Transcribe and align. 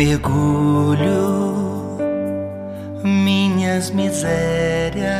mergulho 0.00 1.60
minhas 3.04 3.90
misérias 3.90 5.10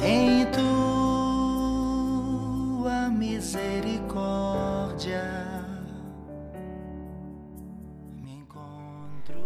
em 0.00 0.46
tua 0.46 0.68
misericórdia. 3.08 5.24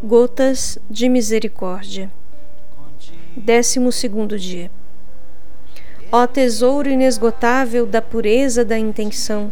Gotas 0.03 0.79
de 0.91 1.09
misericórdia. 1.09 2.12
Décimo 3.35 3.91
segundo 3.91 4.39
dia. 4.39 4.71
Ó 6.13 6.27
tesouro 6.27 6.91
inesgotável 6.91 7.86
da 7.86 8.03
pureza 8.03 8.63
da 8.63 8.79
intenção 8.79 9.50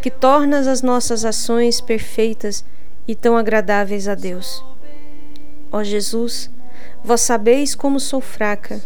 que 0.00 0.10
tornas 0.10 0.66
as 0.66 0.82
nossas 0.82 1.24
ações 1.24 1.80
perfeitas 1.80 2.64
e 3.06 3.14
tão 3.14 3.36
agradáveis 3.36 4.06
a 4.06 4.14
Deus. 4.14 4.64
Ó 5.72 5.82
Jesus, 5.82 6.50
vós 7.02 7.20
sabeis 7.20 7.74
como 7.74 7.98
sou 7.98 8.20
fraca, 8.20 8.80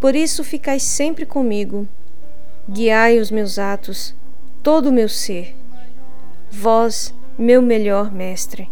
por 0.00 0.14
isso 0.14 0.44
ficai 0.44 0.78
sempre 0.78 1.26
comigo. 1.26 1.88
Guiai 2.68 3.18
os 3.18 3.30
meus 3.30 3.58
atos, 3.58 4.14
todo 4.62 4.90
o 4.90 4.92
meu 4.92 5.08
ser. 5.08 5.56
Vós, 6.50 7.14
meu 7.38 7.60
melhor 7.60 8.12
mestre. 8.12 8.70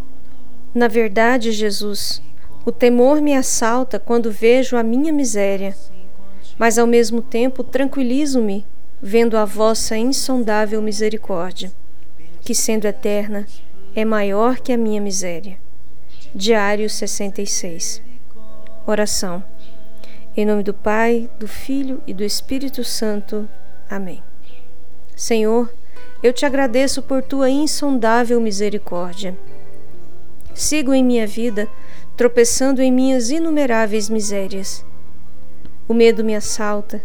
Na 0.74 0.88
verdade, 0.88 1.52
Jesus, 1.52 2.22
o 2.64 2.70
temor 2.70 3.20
me 3.20 3.34
assalta 3.34 3.98
quando 3.98 4.30
vejo 4.30 4.76
a 4.76 4.82
minha 4.82 5.12
miséria, 5.12 5.74
mas 6.58 6.78
ao 6.78 6.86
mesmo 6.86 7.22
tempo 7.22 7.64
tranquilizo-me 7.64 8.64
vendo 9.00 9.36
a 9.36 9.44
vossa 9.44 9.96
insondável 9.96 10.80
misericórdia, 10.80 11.72
que 12.42 12.54
sendo 12.54 12.86
eterna, 12.86 13.46
é 13.94 14.04
maior 14.04 14.58
que 14.60 14.72
a 14.72 14.76
minha 14.76 15.00
miséria. 15.00 15.58
Diário 16.34 16.88
66. 16.88 18.02
Oração. 18.86 19.42
Em 20.36 20.44
nome 20.44 20.62
do 20.62 20.74
Pai, 20.74 21.30
do 21.38 21.48
Filho 21.48 22.02
e 22.06 22.12
do 22.12 22.22
Espírito 22.22 22.84
Santo. 22.84 23.48
Amém. 23.88 24.22
Senhor, 25.14 25.72
eu 26.22 26.32
te 26.32 26.44
agradeço 26.44 27.02
por 27.02 27.22
tua 27.22 27.48
insondável 27.48 28.40
misericórdia. 28.40 29.36
Sigo 30.54 30.92
em 30.92 31.04
minha 31.04 31.26
vida, 31.26 31.68
tropeçando 32.16 32.82
em 32.82 32.92
minhas 32.92 33.30
inumeráveis 33.30 34.08
misérias. 34.08 34.84
O 35.88 35.94
medo 35.94 36.24
me 36.24 36.34
assalta, 36.34 37.02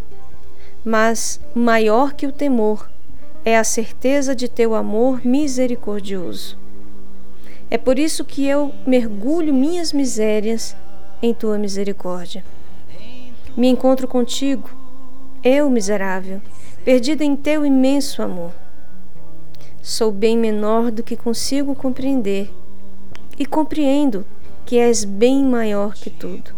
mas 0.84 1.40
maior 1.54 2.14
que 2.14 2.26
o 2.26 2.32
temor 2.32 2.90
é 3.46 3.58
a 3.58 3.64
certeza 3.64 4.36
de 4.36 4.48
teu 4.48 4.76
amor 4.76 5.26
misericordioso. 5.26 6.58
É 7.70 7.78
por 7.78 7.98
isso 7.98 8.26
que 8.26 8.46
eu 8.46 8.74
mergulho 8.86 9.54
minhas 9.54 9.94
misérias 9.94 10.76
em 11.22 11.34
tua 11.34 11.58
misericórdia. 11.58 12.44
Me 13.56 13.68
encontro 13.68 14.08
contigo, 14.08 14.70
eu 15.44 15.70
miserável, 15.70 16.42
perdida 16.84 17.24
em 17.24 17.36
teu 17.36 17.66
imenso 17.66 18.22
amor. 18.22 18.52
Sou 19.82 20.12
bem 20.12 20.38
menor 20.38 20.92
do 20.92 21.02
que 21.02 21.16
consigo 21.16 21.74
compreender 21.74 22.52
e 23.38 23.46
compreendo 23.46 24.26
que 24.66 24.78
és 24.78 25.04
bem 25.04 25.44
maior 25.44 25.94
que 25.94 26.10
tudo. 26.10 26.54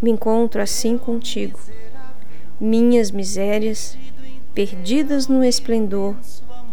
Me 0.00 0.10
encontro 0.10 0.62
assim 0.62 0.96
contigo, 0.96 1.58
minhas 2.60 3.10
misérias 3.10 3.96
perdidas 4.54 5.28
no 5.28 5.44
esplendor 5.44 6.16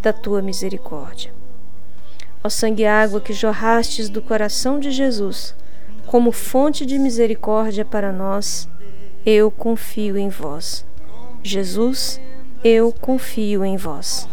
da 0.02 0.11
tua 0.11 0.41
misericórdia. 0.41 1.34
Ó 2.44 2.50
sangue 2.50 2.84
e 2.84 2.85
água 2.85 3.19
que 3.19 3.34
jorrastes 3.34 4.09
do 4.09 4.22
coração 4.22 4.79
de 4.79 4.91
Jesus, 4.91 5.56
como 6.06 6.31
fonte 6.31 6.85
de 6.85 7.00
misericórdia 7.00 7.84
para 7.84 8.12
nós, 8.12 8.69
eu 9.25 9.50
confio 9.50 10.18
em 10.18 10.29
vós. 10.29 10.85
Jesus, 11.41 12.22
eu 12.63 12.91
confio 12.91 13.66
em 13.66 13.78
vós. 13.78 14.28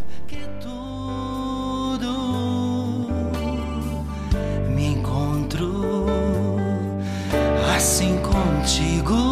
Me 4.68 4.86
encontro 4.86 6.06
assim 7.74 8.18
contigo, 8.18 9.31